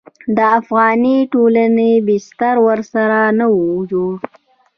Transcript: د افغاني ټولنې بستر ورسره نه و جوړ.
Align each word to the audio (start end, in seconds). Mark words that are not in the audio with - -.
د 0.35 0.37
افغاني 0.59 1.17
ټولنې 1.33 1.91
بستر 2.07 2.55
ورسره 2.67 3.19
نه 3.37 3.45
و 3.55 3.59
جوړ. 3.91 4.13